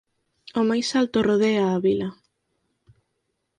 [0.59, 2.09] O máis alto rodea a vila.